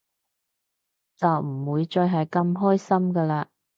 [1.15, 3.45] 就唔會再係咁開心㗎喇